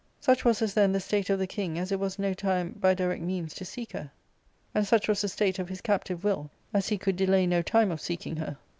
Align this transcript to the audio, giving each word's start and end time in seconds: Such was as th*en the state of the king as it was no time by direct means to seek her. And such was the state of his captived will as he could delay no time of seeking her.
Such 0.19 0.43
was 0.43 0.63
as 0.63 0.73
th*en 0.73 0.93
the 0.93 0.99
state 0.99 1.29
of 1.29 1.37
the 1.37 1.45
king 1.45 1.77
as 1.77 1.91
it 1.91 1.99
was 1.99 2.17
no 2.17 2.33
time 2.33 2.71
by 2.79 2.95
direct 2.95 3.21
means 3.21 3.53
to 3.53 3.63
seek 3.65 3.91
her. 3.91 4.09
And 4.73 4.87
such 4.87 5.07
was 5.07 5.21
the 5.21 5.27
state 5.29 5.59
of 5.59 5.69
his 5.69 5.79
captived 5.81 6.23
will 6.23 6.49
as 6.73 6.87
he 6.89 6.97
could 6.97 7.15
delay 7.15 7.45
no 7.45 7.61
time 7.61 7.91
of 7.91 8.01
seeking 8.01 8.37
her. 8.37 8.57